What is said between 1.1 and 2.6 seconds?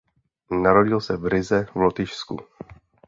v Rize v Lotyšsku.